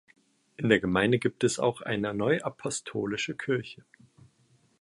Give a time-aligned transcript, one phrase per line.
[0.57, 3.85] In der Gemeinde gibt es auch eine Neuapostolische Kirche.